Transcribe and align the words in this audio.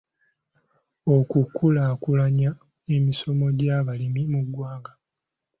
Okukulaakulanya 1.15 2.51
emisomo 2.95 3.45
gy'abalimi 3.59 4.21
mu 4.31 4.41
ggwanga. 4.45 4.91